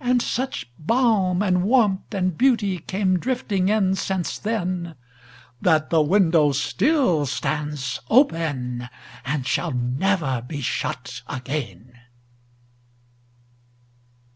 [0.00, 4.96] And such balm and warmth and beautyCame drifting in since then,
[5.60, 8.90] That the window still stands openAnd
[9.44, 11.96] shall never be shut again.